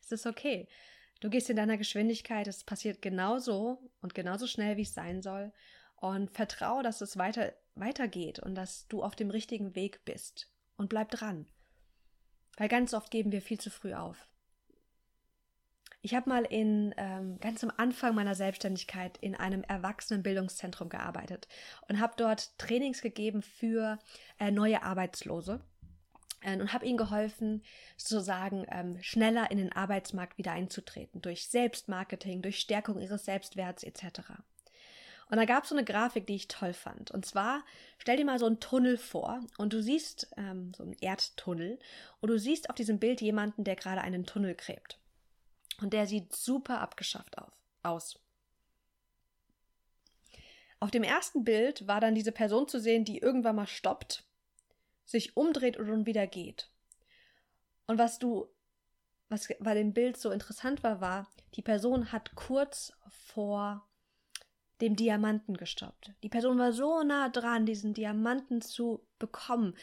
es 0.00 0.12
ist 0.12 0.26
okay. 0.26 0.68
Du 1.20 1.30
gehst 1.30 1.48
in 1.48 1.56
deiner 1.56 1.78
Geschwindigkeit, 1.78 2.46
es 2.46 2.64
passiert 2.64 3.00
genauso 3.00 3.90
und 4.00 4.14
genauso 4.14 4.46
schnell, 4.46 4.76
wie 4.76 4.82
es 4.82 4.94
sein 4.94 5.22
soll. 5.22 5.52
Und 5.96 6.30
vertraue, 6.30 6.82
dass 6.82 7.00
es 7.00 7.16
weiter, 7.16 7.54
weitergeht 7.74 8.38
und 8.38 8.54
dass 8.54 8.86
du 8.88 9.02
auf 9.02 9.16
dem 9.16 9.30
richtigen 9.30 9.74
Weg 9.74 10.04
bist 10.04 10.50
und 10.76 10.88
bleib 10.88 11.10
dran. 11.10 11.46
Weil 12.56 12.68
ganz 12.68 12.94
oft 12.94 13.10
geben 13.10 13.32
wir 13.32 13.42
viel 13.42 13.60
zu 13.60 13.70
früh 13.70 13.94
auf. 13.94 14.26
Ich 16.06 16.14
habe 16.14 16.28
mal 16.28 16.44
in 16.44 16.94
ähm, 16.98 17.40
ganz 17.40 17.64
am 17.64 17.72
Anfang 17.76 18.14
meiner 18.14 18.36
Selbstständigkeit 18.36 19.18
in 19.18 19.34
einem 19.34 19.64
Erwachsenenbildungszentrum 19.64 20.88
gearbeitet 20.88 21.48
und 21.88 22.00
habe 22.00 22.14
dort 22.16 22.56
Trainings 22.58 23.02
gegeben 23.02 23.42
für 23.42 23.98
äh, 24.38 24.52
neue 24.52 24.84
Arbeitslose 24.84 25.60
äh, 26.42 26.56
und 26.60 26.72
habe 26.72 26.86
ihnen 26.86 26.96
geholfen, 26.96 27.64
sozusagen 27.96 28.66
ähm, 28.70 29.02
schneller 29.02 29.50
in 29.50 29.58
den 29.58 29.72
Arbeitsmarkt 29.72 30.38
wieder 30.38 30.52
einzutreten 30.52 31.22
durch 31.22 31.48
Selbstmarketing, 31.48 32.40
durch 32.40 32.60
Stärkung 32.60 33.00
ihres 33.00 33.24
Selbstwerts 33.24 33.82
etc. 33.82 34.20
Und 35.28 35.38
da 35.38 35.44
gab 35.44 35.64
es 35.64 35.70
so 35.70 35.74
eine 35.74 35.84
Grafik, 35.84 36.26
die 36.26 36.36
ich 36.36 36.48
toll 36.48 36.72
fand. 36.72 37.10
Und 37.10 37.26
zwar, 37.26 37.64
stell 37.98 38.16
dir 38.16 38.24
mal 38.24 38.38
so 38.38 38.46
einen 38.46 38.60
Tunnel 38.60 38.96
vor 38.96 39.40
und 39.58 39.72
du 39.72 39.82
siehst 39.82 40.28
ähm, 40.36 40.72
so 40.76 40.84
einen 40.84 40.92
Erdtunnel 41.00 41.78
und 42.20 42.28
du 42.28 42.38
siehst 42.38 42.70
auf 42.70 42.76
diesem 42.76 43.00
Bild 43.00 43.20
jemanden, 43.20 43.64
der 43.64 43.74
gerade 43.74 44.02
einen 44.02 44.24
Tunnel 44.24 44.54
gräbt. 44.54 44.98
Und 45.80 45.92
der 45.92 46.06
sieht 46.06 46.34
super 46.34 46.80
abgeschafft 46.80 47.38
auf, 47.38 47.52
aus. 47.82 48.20
Auf 50.78 50.90
dem 50.90 51.02
ersten 51.02 51.42
Bild 51.42 51.88
war 51.88 52.00
dann 52.00 52.14
diese 52.14 52.32
Person 52.32 52.68
zu 52.68 52.78
sehen, 52.78 53.04
die 53.04 53.18
irgendwann 53.18 53.56
mal 53.56 53.66
stoppt, 53.66 54.24
sich 55.04 55.36
umdreht 55.36 55.76
und 55.76 55.88
dann 55.88 56.06
wieder 56.06 56.26
geht. 56.26 56.70
Und 57.86 57.98
was 57.98 58.18
du, 58.18 58.48
was 59.28 59.48
bei 59.58 59.74
dem 59.74 59.92
Bild 59.92 60.16
so 60.16 60.30
interessant 60.30 60.84
war, 60.84 61.00
war, 61.00 61.32
die 61.54 61.62
Person 61.62 62.12
hat 62.12 62.34
kurz 62.34 62.92
vor 63.08 63.88
dem 64.80 64.96
Diamanten 64.96 65.56
gestoppt. 65.56 66.12
Die 66.22 66.28
Person 66.28 66.58
war 66.58 66.72
so 66.72 67.02
nah 67.02 67.28
dran, 67.28 67.66
diesen 67.66 67.94
Diamanten 67.94 68.60
zu 68.60 69.06
bekommen. 69.18 69.74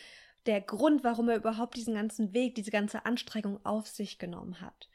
Der 0.45 0.61
Grund, 0.61 1.03
warum 1.03 1.29
er 1.29 1.37
überhaupt 1.37 1.75
diesen 1.75 1.95
ganzen 1.95 2.33
Weg, 2.33 2.55
diese 2.55 2.71
ganze 2.71 3.05
Anstrengung 3.05 3.63
auf 3.65 3.87
sich 3.87 4.19
genommen 4.19 4.61
hat. 4.61 4.89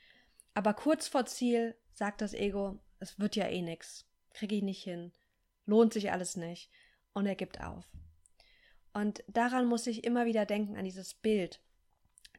Aber 0.55 0.75
kurz 0.75 1.09
vor 1.09 1.26
Ziel 1.26 1.75
sagt 1.93 2.21
das 2.21 2.35
Ego, 2.35 2.78
es 3.00 3.19
wird 3.19 3.37
ja 3.37 3.47
eh 3.49 3.62
nix. 3.62 4.07
Kriege 4.35 4.57
ich 4.57 4.62
nicht 4.62 4.83
hin. 4.83 5.12
Lohnt 5.67 5.93
sich 5.93 6.12
alles 6.12 6.37
nicht. 6.37 6.71
Und 7.12 7.26
er 7.26 7.35
gibt 7.35 7.61
auf. 7.61 7.85
Und 8.93 9.25
daran 9.26 9.67
muss 9.67 9.87
ich 9.87 10.05
immer 10.05 10.26
wieder 10.26 10.47
denken, 10.47 10.76
an 10.76 10.85
dieses 10.85 11.14
Bild, 11.14 11.61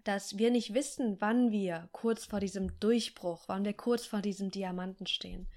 dass 0.03 0.37
wir 0.37 0.51
nicht 0.51 0.73
wissen, 0.73 1.19
wann 1.19 1.51
wir 1.51 1.89
kurz 1.91 2.25
vor 2.25 2.39
diesem 2.39 2.79
Durchbruch, 2.79 3.43
wann 3.47 3.65
wir 3.65 3.73
kurz 3.73 4.05
vor 4.05 4.21
diesem 4.21 4.49
Diamanten 4.51 5.07
stehen 5.07 5.47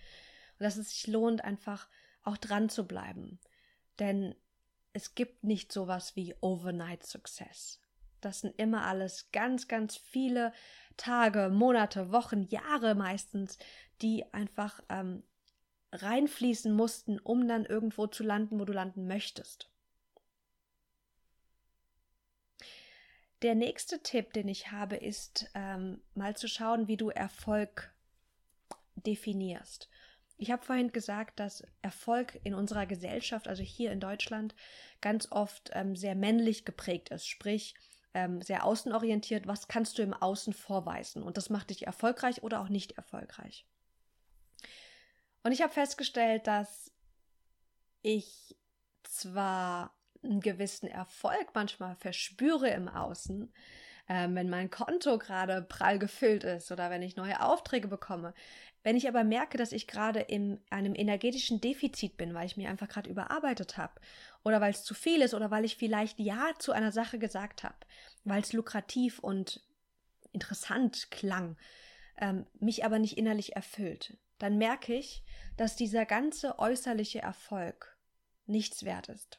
und 0.63 0.67
dass 0.67 0.77
es 0.77 0.91
sich 0.91 1.09
lohnt, 1.09 1.43
einfach 1.43 1.89
auch 2.23 2.37
dran 2.37 2.69
zu 2.69 2.87
bleiben. 2.87 3.41
Denn 3.99 4.33
es 4.93 5.17
gibt 5.17 5.43
nicht 5.43 5.73
sowas 5.73 6.15
wie 6.15 6.37
Overnight 6.41 7.05
Success. 7.05 7.81
Das 8.21 8.41
sind 8.41 8.57
immer 8.59 8.87
alles 8.87 9.33
ganz, 9.33 9.67
ganz 9.67 9.97
viele 9.97 10.53
Tage, 10.97 11.51
Monate, 11.51 12.13
Wochen, 12.13 12.45
Jahre 12.45 12.95
meistens, 12.95 13.59
die 14.03 14.33
einfach 14.33 14.81
ähm, 14.89 15.25
reinfließen 15.91 16.73
mussten, 16.73 17.19
um 17.19 17.49
dann 17.49 17.65
irgendwo 17.65 18.07
zu 18.07 18.23
landen, 18.23 18.61
wo 18.61 18.65
du 18.65 18.73
landen 18.73 19.09
möchtest. 19.09 19.69
Der 23.43 23.57
nächste 23.57 24.01
Tipp, 24.05 24.33
den 24.33 24.47
ich 24.47 24.71
habe, 24.71 24.95
ist 24.95 25.51
ähm, 25.55 26.01
mal 26.15 26.37
zu 26.37 26.47
schauen, 26.47 26.87
wie 26.87 26.97
du 26.97 27.11
Erfolg 27.11 27.93
definierst. 28.95 29.89
Ich 30.43 30.51
habe 30.51 30.65
vorhin 30.65 30.91
gesagt, 30.91 31.39
dass 31.39 31.63
Erfolg 31.83 32.41
in 32.43 32.53
unserer 32.53 32.85
Gesellschaft, 32.85 33.47
also 33.47 33.63
hier 33.63 33.93
in 33.93 34.01
Deutschland, 34.01 34.57
ganz 35.01 35.31
oft 35.31 35.71
ähm, 35.73 35.95
sehr 35.95 36.17
männlich 36.17 36.65
geprägt 36.65 37.11
ist. 37.11 37.29
Sprich, 37.29 37.77
ähm, 38.13 38.43
sehr 38.43 38.65
außenorientiert. 38.65 39.47
Was 39.47 39.69
kannst 39.69 39.99
du 39.99 40.03
im 40.03 40.13
Außen 40.13 40.53
vorweisen? 40.53 41.23
Und 41.23 41.37
das 41.37 41.49
macht 41.49 41.71
dich 41.71 41.87
erfolgreich 41.87 42.43
oder 42.43 42.61
auch 42.61 42.69
nicht 42.69 42.91
erfolgreich. 42.99 43.69
Und 45.45 45.53
ich 45.53 45.63
habe 45.63 45.73
festgestellt, 45.73 46.49
dass 46.49 46.91
ich 48.03 48.57
zwar 49.05 49.97
einen 50.25 50.41
gewissen 50.41 50.89
Erfolg 50.89 51.51
manchmal 51.55 51.95
verspüre 51.95 52.69
im 52.71 52.89
Außen, 52.89 53.53
ähm, 54.09 54.35
wenn 54.35 54.51
mein 54.51 54.71
Konto 54.71 55.19
gerade 55.19 55.63
prall 55.63 56.01
gefüllt 56.01 56.43
ist 56.43 56.73
oder 56.73 56.91
wenn 56.91 57.03
ich 57.03 57.15
neue 57.15 57.41
Aufträge 57.41 57.87
bekomme. 57.87 58.35
Wenn 58.83 58.97
ich 58.97 59.09
aber 59.09 59.23
merke, 59.23 59.59
dass 59.59 59.73
ich 59.73 59.87
gerade 59.87 60.21
in 60.21 60.61
einem 60.71 60.95
energetischen 60.95 61.61
Defizit 61.61 62.17
bin, 62.17 62.35
weil 62.35 62.47
ich 62.47 62.57
mich 62.57 62.67
einfach 62.67 62.89
gerade 62.89 63.09
überarbeitet 63.09 63.77
habe 63.77 64.01
oder 64.43 64.61
weil 64.61 64.73
es 64.73 64.83
zu 64.83 64.95
viel 64.95 65.23
ist 65.23 65.35
oder 65.35 65.51
weil 65.51 65.65
ich 65.65 65.77
vielleicht 65.77 66.19
Ja 66.19 66.51
zu 66.59 66.73
einer 66.73 66.91
Sache 66.91 67.19
gesagt 67.19 67.63
habe, 67.63 67.77
weil 68.25 68.43
es 68.43 68.53
lukrativ 68.53 69.21
und 69.21 69.63
interessant 70.33 71.11
klang, 71.11 71.57
ähm, 72.19 72.47
mich 72.59 72.85
aber 72.85 72.99
nicht 72.99 73.17
innerlich 73.17 73.55
erfüllt, 73.55 74.17
dann 74.39 74.59
merke 74.59 74.95
ich, 74.95 75.23
dass 75.57 75.77
dieser 75.77 76.05
ganze 76.05 76.59
äußerliche 76.59 77.21
Erfolg 77.21 77.97
nichts 78.47 78.85
wert 78.85 79.09
ist. 79.09 79.39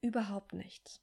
Überhaupt 0.00 0.54
nichts. 0.54 1.02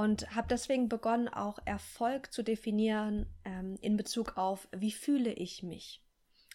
Und 0.00 0.34
habe 0.34 0.48
deswegen 0.48 0.88
begonnen, 0.88 1.28
auch 1.28 1.58
Erfolg 1.66 2.32
zu 2.32 2.42
definieren 2.42 3.26
ähm, 3.44 3.76
in 3.82 3.98
Bezug 3.98 4.38
auf, 4.38 4.66
wie 4.74 4.92
fühle 4.92 5.30
ich 5.30 5.62
mich. 5.62 6.02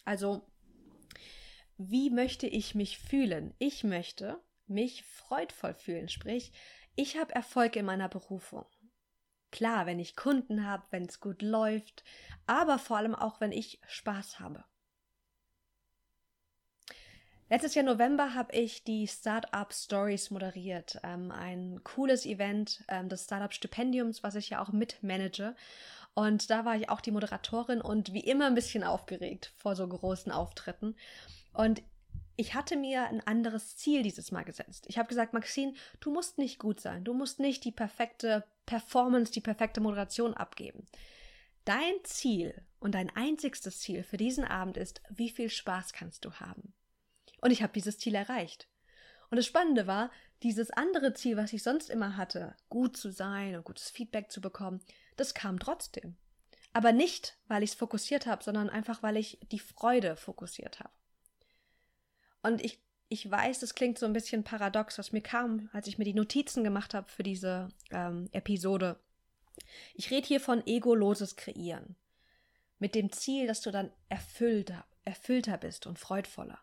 Also, 0.04 0.42
wie 1.76 2.10
möchte 2.10 2.48
ich 2.48 2.74
mich 2.74 2.98
fühlen? 2.98 3.54
Ich 3.60 3.84
möchte 3.84 4.42
mich 4.66 5.04
freudvoll 5.04 5.74
fühlen, 5.74 6.08
sprich, 6.08 6.50
ich 6.96 7.18
habe 7.18 7.36
Erfolg 7.36 7.76
in 7.76 7.84
meiner 7.84 8.08
Berufung. 8.08 8.66
Klar, 9.52 9.86
wenn 9.86 10.00
ich 10.00 10.16
Kunden 10.16 10.66
habe, 10.66 10.82
wenn 10.90 11.04
es 11.04 11.20
gut 11.20 11.40
läuft, 11.40 12.02
aber 12.48 12.80
vor 12.80 12.96
allem 12.96 13.14
auch, 13.14 13.40
wenn 13.40 13.52
ich 13.52 13.80
Spaß 13.86 14.40
habe. 14.40 14.64
Letztes 17.48 17.76
Jahr 17.76 17.84
November 17.84 18.34
habe 18.34 18.56
ich 18.56 18.82
die 18.82 19.06
Startup 19.06 19.72
Stories 19.72 20.30
moderiert. 20.30 20.98
Ähm, 21.04 21.30
ein 21.30 21.80
cooles 21.84 22.26
Event 22.26 22.82
ähm, 22.88 23.08
des 23.08 23.24
Startup 23.24 23.52
Stipendiums, 23.52 24.24
was 24.24 24.34
ich 24.34 24.50
ja 24.50 24.60
auch 24.60 24.72
mitmanage. 24.72 25.54
Und 26.14 26.50
da 26.50 26.64
war 26.64 26.74
ich 26.74 26.88
auch 26.88 27.00
die 27.00 27.12
Moderatorin 27.12 27.80
und 27.80 28.12
wie 28.12 28.20
immer 28.20 28.46
ein 28.46 28.56
bisschen 28.56 28.82
aufgeregt 28.82 29.52
vor 29.56 29.76
so 29.76 29.86
großen 29.86 30.32
Auftritten. 30.32 30.96
Und 31.52 31.82
ich 32.34 32.54
hatte 32.54 32.76
mir 32.76 33.04
ein 33.04 33.24
anderes 33.24 33.76
Ziel 33.76 34.02
dieses 34.02 34.32
Mal 34.32 34.42
gesetzt. 34.42 34.86
Ich 34.88 34.98
habe 34.98 35.08
gesagt, 35.08 35.32
Maxine, 35.32 35.74
du 36.00 36.12
musst 36.12 36.38
nicht 36.38 36.58
gut 36.58 36.80
sein. 36.80 37.04
Du 37.04 37.14
musst 37.14 37.38
nicht 37.38 37.64
die 37.64 37.70
perfekte 37.70 38.44
Performance, 38.66 39.30
die 39.30 39.40
perfekte 39.40 39.80
Moderation 39.80 40.34
abgeben. 40.34 40.84
Dein 41.64 41.94
Ziel 42.02 42.60
und 42.80 42.96
dein 42.96 43.14
einzigstes 43.14 43.78
Ziel 43.78 44.02
für 44.02 44.16
diesen 44.16 44.44
Abend 44.44 44.76
ist, 44.76 45.00
wie 45.10 45.30
viel 45.30 45.48
Spaß 45.48 45.92
kannst 45.92 46.24
du 46.24 46.32
haben? 46.32 46.74
Und 47.46 47.52
ich 47.52 47.62
habe 47.62 47.72
dieses 47.72 47.96
Ziel 47.96 48.16
erreicht. 48.16 48.66
Und 49.30 49.36
das 49.36 49.46
Spannende 49.46 49.86
war, 49.86 50.10
dieses 50.42 50.72
andere 50.72 51.14
Ziel, 51.14 51.36
was 51.36 51.52
ich 51.52 51.62
sonst 51.62 51.90
immer 51.90 52.16
hatte, 52.16 52.56
gut 52.70 52.96
zu 52.96 53.12
sein 53.12 53.54
und 53.54 53.64
gutes 53.64 53.88
Feedback 53.88 54.32
zu 54.32 54.40
bekommen, 54.40 54.80
das 55.16 55.32
kam 55.32 55.60
trotzdem. 55.60 56.16
Aber 56.72 56.90
nicht, 56.90 57.38
weil 57.46 57.62
ich 57.62 57.70
es 57.70 57.76
fokussiert 57.76 58.26
habe, 58.26 58.42
sondern 58.42 58.68
einfach, 58.68 59.04
weil 59.04 59.16
ich 59.16 59.38
die 59.52 59.60
Freude 59.60 60.16
fokussiert 60.16 60.80
habe. 60.80 60.90
Und 62.42 62.64
ich, 62.64 62.82
ich 63.10 63.30
weiß, 63.30 63.60
das 63.60 63.76
klingt 63.76 64.00
so 64.00 64.06
ein 64.06 64.12
bisschen 64.12 64.42
paradox, 64.42 64.98
was 64.98 65.12
mir 65.12 65.22
kam, 65.22 65.70
als 65.72 65.86
ich 65.86 65.98
mir 65.98 66.04
die 66.04 66.14
Notizen 66.14 66.64
gemacht 66.64 66.94
habe 66.94 67.08
für 67.08 67.22
diese 67.22 67.68
ähm, 67.92 68.28
Episode. 68.32 68.98
Ich 69.94 70.10
rede 70.10 70.26
hier 70.26 70.40
von 70.40 70.66
egoloses 70.66 71.36
Kreieren. 71.36 71.94
Mit 72.80 72.96
dem 72.96 73.12
Ziel, 73.12 73.46
dass 73.46 73.60
du 73.60 73.70
dann 73.70 73.92
erfüllter, 74.08 74.84
erfüllter 75.04 75.58
bist 75.58 75.86
und 75.86 76.00
freudvoller. 76.00 76.58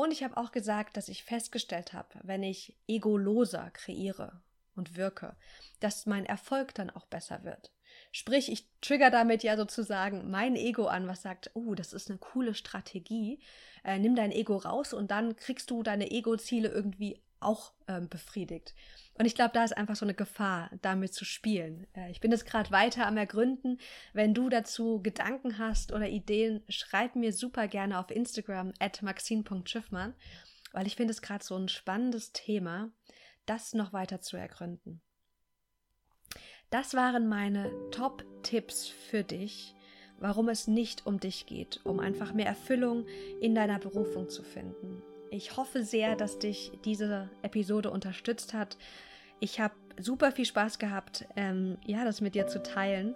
Und 0.00 0.12
ich 0.12 0.24
habe 0.24 0.38
auch 0.38 0.50
gesagt, 0.50 0.96
dass 0.96 1.10
ich 1.10 1.24
festgestellt 1.24 1.92
habe, 1.92 2.08
wenn 2.22 2.42
ich 2.42 2.74
egoloser 2.88 3.70
kreiere 3.74 4.40
und 4.74 4.96
wirke, 4.96 5.36
dass 5.78 6.06
mein 6.06 6.24
Erfolg 6.24 6.74
dann 6.74 6.88
auch 6.88 7.04
besser 7.04 7.44
wird. 7.44 7.70
Sprich, 8.10 8.50
ich 8.50 8.66
trigger 8.80 9.10
damit 9.10 9.42
ja 9.42 9.58
sozusagen 9.58 10.30
mein 10.30 10.56
Ego 10.56 10.86
an, 10.86 11.06
was 11.06 11.20
sagt, 11.20 11.50
oh, 11.52 11.74
das 11.74 11.92
ist 11.92 12.08
eine 12.08 12.16
coole 12.16 12.54
Strategie. 12.54 13.40
Äh, 13.84 13.98
nimm 13.98 14.16
dein 14.16 14.32
Ego 14.32 14.56
raus 14.56 14.94
und 14.94 15.10
dann 15.10 15.36
kriegst 15.36 15.70
du 15.70 15.82
deine 15.82 16.10
Ego-Ziele 16.10 16.70
irgendwie 16.70 17.20
auch 17.38 17.74
ähm, 17.86 18.08
befriedigt. 18.08 18.74
Und 19.20 19.26
ich 19.26 19.34
glaube, 19.34 19.50
da 19.52 19.64
ist 19.64 19.76
einfach 19.76 19.96
so 19.96 20.06
eine 20.06 20.14
Gefahr, 20.14 20.70
damit 20.80 21.12
zu 21.12 21.26
spielen. 21.26 21.86
Äh, 21.94 22.10
ich 22.10 22.22
bin 22.22 22.32
es 22.32 22.46
gerade 22.46 22.70
weiter 22.70 23.06
am 23.06 23.18
Ergründen. 23.18 23.78
Wenn 24.14 24.32
du 24.32 24.48
dazu 24.48 25.02
Gedanken 25.02 25.58
hast 25.58 25.92
oder 25.92 26.08
Ideen, 26.08 26.62
schreib 26.70 27.16
mir 27.16 27.34
super 27.34 27.68
gerne 27.68 27.98
auf 27.98 28.10
Instagram 28.10 28.72
at 28.78 29.02
maxine.schiffmann, 29.02 30.14
weil 30.72 30.86
ich 30.86 30.96
finde 30.96 31.10
es 31.10 31.20
gerade 31.20 31.44
so 31.44 31.54
ein 31.54 31.68
spannendes 31.68 32.32
Thema, 32.32 32.92
das 33.44 33.74
noch 33.74 33.92
weiter 33.92 34.22
zu 34.22 34.38
ergründen. 34.38 35.02
Das 36.70 36.94
waren 36.94 37.28
meine 37.28 37.70
Top-Tipps 37.90 38.86
für 38.88 39.22
dich, 39.22 39.74
warum 40.18 40.48
es 40.48 40.66
nicht 40.66 41.04
um 41.04 41.20
dich 41.20 41.44
geht, 41.44 41.82
um 41.84 42.00
einfach 42.00 42.32
mehr 42.32 42.46
Erfüllung 42.46 43.06
in 43.42 43.54
deiner 43.54 43.80
Berufung 43.80 44.30
zu 44.30 44.42
finden. 44.42 45.02
Ich 45.32 45.56
hoffe 45.56 45.84
sehr, 45.84 46.16
dass 46.16 46.40
dich 46.40 46.72
diese 46.84 47.30
Episode 47.42 47.90
unterstützt 47.90 48.52
hat. 48.52 48.76
Ich 49.40 49.58
habe 49.58 49.74
super 49.98 50.32
viel 50.32 50.44
Spaß 50.44 50.78
gehabt, 50.78 51.26
ähm, 51.36 51.78
ja, 51.84 52.04
das 52.04 52.20
mit 52.20 52.34
dir 52.34 52.46
zu 52.46 52.62
teilen 52.62 53.14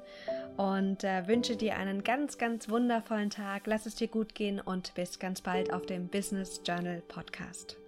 und 0.57 1.05
äh, 1.05 1.27
wünsche 1.27 1.57
dir 1.57 1.77
einen 1.77 2.03
ganz, 2.03 2.39
ganz 2.39 2.69
wundervollen 2.69 3.31
Tag. 3.31 3.67
Lass 3.67 3.87
es 3.87 3.95
dir 3.95 4.09
gut 4.09 4.35
gehen 4.35 4.61
und 4.61 4.95
bis 4.95 5.19
ganz 5.19 5.41
bald 5.41 5.73
auf 5.73 5.87
dem 5.87 6.09
Business 6.09 6.61
Journal 6.65 7.03
Podcast. 7.09 7.84